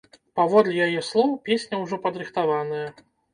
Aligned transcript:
Паводле 0.37 0.79
яе 0.87 1.03
слоў, 1.09 1.29
песня 1.49 1.83
ўжо 1.83 2.01
падрыхтаваная. 2.07 2.89